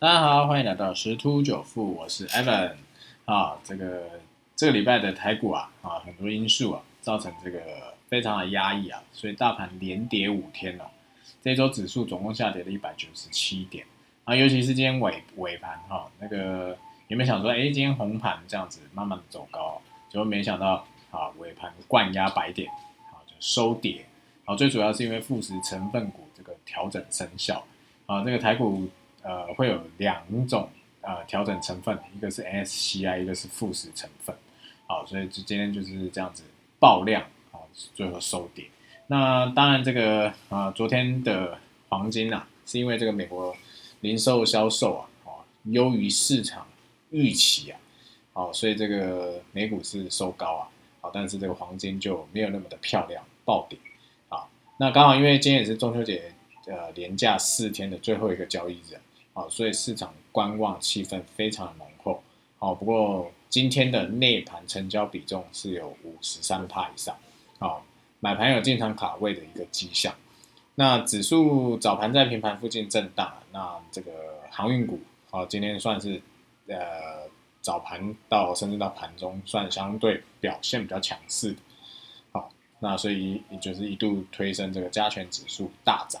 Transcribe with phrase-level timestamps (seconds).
[0.00, 2.74] 大家好，欢迎来到十突九富，我是 Evan。
[3.24, 4.08] 啊，这个
[4.54, 7.60] 这个礼拜的台股啊，啊，很多因素啊，造成这个
[8.08, 10.88] 非常的压抑啊，所以大盘连跌五天了。
[11.42, 13.84] 这周指数总共下跌了一百九十七点
[14.22, 16.78] 啊，尤其是今天尾尾盘哈，那个
[17.08, 22.70] 有没有想说，哎，今天红盘这样子慢慢的走高，结果没想到啊，尾盘灌压百点，
[23.10, 24.06] 啊，就收跌。
[24.44, 27.64] 啊，最主要是因为富时成分股这个调整生效
[28.06, 28.88] 啊，这个台股
[29.28, 30.70] 呃会有两种
[31.02, 34.34] 呃调整成分，一个是 SCI，一个是富时成分，
[34.86, 36.42] 好，所以就今天就是这样子
[36.78, 37.60] 爆量啊，
[37.94, 38.64] 最后收跌。
[39.08, 41.58] 那当然这个啊，昨天的
[41.90, 43.54] 黄金啊，是因为这个美国
[44.00, 45.30] 零售销售啊，啊
[45.64, 46.66] 优于市场
[47.10, 47.78] 预期啊，
[48.32, 50.68] 好，所以这个美股是收高啊，
[51.02, 53.78] 好，但是这个黄金就没有那么的漂亮爆点。
[54.80, 56.32] 那刚好，因为今天也是中秋节，
[56.66, 58.96] 呃，连假四天的最后一个交易日，
[59.38, 62.20] 好，所以市场观望气氛非常的浓厚，
[62.58, 67.16] 好，不过今天的内盘成交比重是有五十三帕以上，
[67.60, 67.86] 好，
[68.18, 70.12] 买盘有进场卡位的一个迹象。
[70.74, 74.10] 那指数早盘在平盘附近震荡，那这个
[74.50, 74.98] 航运股，
[75.30, 76.20] 好，今天算是
[76.66, 81.54] 呃早盘到甚至到盘中算相对表现比较强势。
[82.32, 86.20] 好那所以也就是一度推升这个加权指数大涨，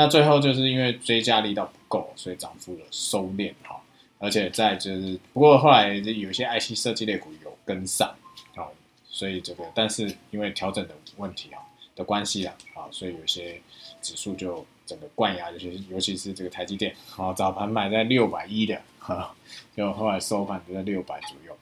[0.00, 3.78] 那最后就是因为追加力道不够，所以涨幅的收敛哈，
[4.18, 8.08] 而且在就是不过后来有些 IC 设计类股有跟上
[8.54, 8.64] 啊，
[9.10, 11.60] 所以这个但是因为调整的问题啊
[11.94, 13.60] 的关系啊啊，所以有些
[14.00, 19.34] 指数就整个灌压，尤其尤其是这个台积电啊，早盘买在六百一的哈，
[19.76, 21.54] 就后来收盘就在六百左右。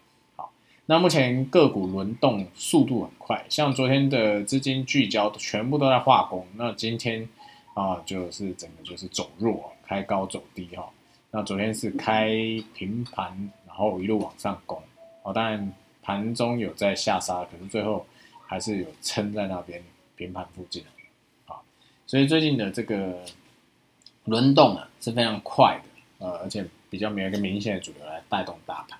[0.86, 7.28] 那目前个股轮动速度很快，像昨天的资金聚焦全部都在化工，那今天
[7.78, 10.88] 啊就是整个就是走弱，开高走低哈。
[11.30, 12.30] 那昨天是开
[12.74, 14.82] 平盘，然后一路往上攻，
[15.22, 18.06] 哦，当然盘中有在下杀，可是最后
[18.46, 19.82] 还是有撑在那边
[20.16, 20.82] 平盘附近
[21.46, 21.56] 啊。
[22.06, 23.22] 所以最近的这个
[24.24, 28.98] 轮动啊是非常快的，呃，而且比较没有一个明显的主流来带动大盘。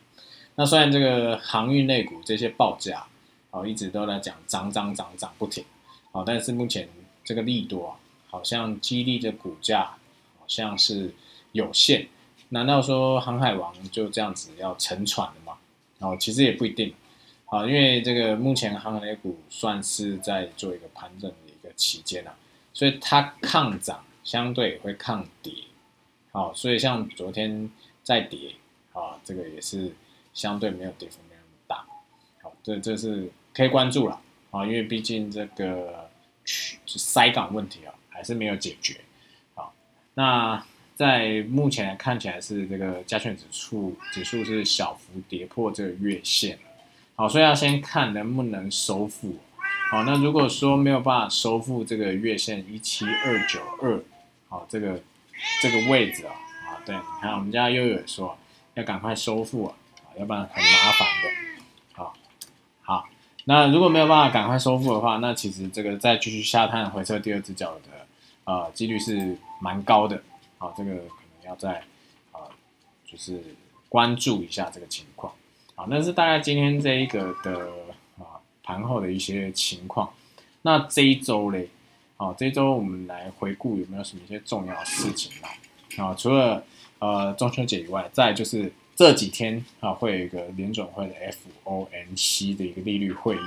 [0.54, 3.06] 那虽然这个航运类股这些报价，
[3.50, 5.64] 哦一直都在讲涨涨涨涨不停，
[6.12, 6.86] 哦，但是目前
[7.24, 7.96] 这个利多
[8.28, 9.96] 好像激励的股价
[10.38, 11.14] 好像是
[11.52, 12.08] 有限，
[12.50, 15.58] 难道说航海王就这样子要沉船了吗？
[15.98, 16.94] 哦，其实也不一定，
[17.44, 22.34] 好，因为这个目前航海类股算是在做一个盘整的一个期间啊，
[22.72, 25.52] 所以它抗涨相对会抗跌，
[26.32, 27.70] 好，所以像昨天
[28.02, 28.54] 在跌，
[28.92, 29.94] 啊，这个也是。
[30.34, 31.84] 相对没有跌幅没有那么大，
[32.42, 34.20] 好，这这是可以关注了
[34.52, 36.08] 啊，因为毕竟这个
[36.44, 38.96] 去塞港问题啊还是没有解决，
[39.54, 39.72] 好，
[40.14, 40.60] 那
[40.96, 46.58] 在目前看起来是这个加权指数指数是小幅跌破这个月线，
[47.14, 49.36] 好，所以要先看能不能收复，
[49.92, 54.02] 好，那如果说没有办法收复这个月线一七二九二，
[54.48, 55.00] 好，这个
[55.62, 56.34] 这个位置啊，
[56.66, 58.36] 啊，对，你看我们家悠悠说
[58.74, 59.74] 要赶快收复啊。
[60.18, 61.28] 要不然很麻烦的，
[61.92, 62.12] 好，
[62.82, 63.08] 好，
[63.44, 68.06] 那如果没有办法赶快收复的话，那其实这个再继续下探回撤第二只脚的，
[68.48, 70.22] 呃，几率是蛮高的，
[70.56, 71.82] 好，这个可能要再，
[72.32, 72.40] 呃，
[73.04, 73.42] 就是
[73.90, 75.30] 关注一下这个情况，
[75.74, 77.70] 好，那是大概今天这一个的
[78.18, 80.08] 啊盘后的一些情况，
[80.62, 81.68] 那这一周嘞，
[82.16, 86.02] 好，这一周我们来回顾有没有什么一些重要事情呢？
[86.02, 86.64] 啊，除了
[87.00, 88.72] 呃中秋节以外，再就是。
[88.98, 91.14] 这几天啊，会有一个联准会的
[91.64, 93.40] FOMC 的一个利率会议，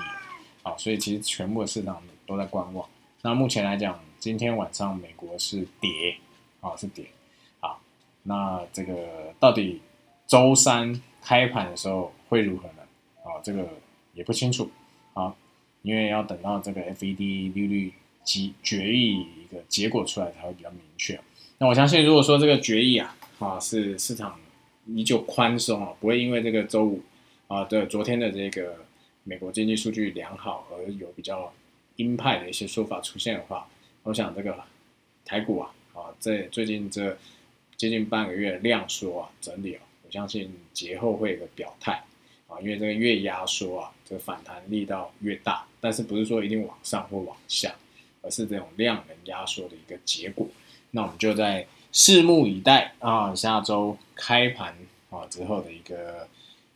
[0.64, 2.88] 啊，所以其实全部的市场都在观望。
[3.22, 6.16] 那目前来讲，今天晚上美国是跌，
[6.60, 7.08] 啊，是跌，
[7.60, 7.76] 啊，
[8.22, 9.82] 那这个到底
[10.28, 12.84] 周三开盘的时候会如何呢？
[13.24, 13.68] 啊，这个
[14.14, 14.70] 也不清楚，
[15.16, 15.36] 啊，
[15.82, 17.92] 因为要等到这个 FED 利率
[18.24, 21.20] 及决议一个结果出来才会比较明确。
[21.58, 24.40] 那我相信，如果说这个决议啊，啊，是市场。
[24.88, 27.02] 依旧宽松啊，不会因为这个周五
[27.48, 28.84] 啊的昨天的这个
[29.24, 31.54] 美国经济数据良好而有比较
[31.98, 33.68] 鹰派的一些说法出现的话，
[34.04, 34.56] 我想这个
[35.26, 37.18] 台股啊啊在最近这
[37.78, 42.04] 接近半个月量缩啊整理啊，我相信节后会有个表态
[42.48, 47.74] 啊，因为这个越压缩啊，这个反弹力道越大，但是不是说一定往上或往下，
[48.22, 50.48] 而是这种量能压缩的一个结果，
[50.92, 51.68] 那我们就在。
[51.94, 53.36] 拭目以待啊！
[53.36, 54.74] 下周开盘
[55.10, 56.26] 啊之后的一个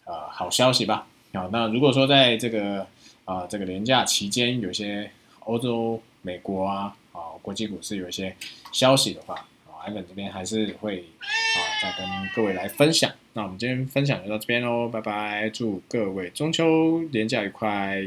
[0.04, 1.07] 呃好消息吧。
[1.33, 2.86] 好，那如果说在这个
[3.24, 5.10] 啊这个年假期间，有些
[5.45, 8.35] 欧洲、美国啊啊国际股市有一些
[8.71, 9.35] 消息的话，
[9.65, 13.12] 啊，Ivan 这边还是会啊再跟各位来分享。
[13.33, 15.50] 那我们今天分享就到这边喽，拜拜！
[15.50, 18.06] 祝各位中秋连假愉快。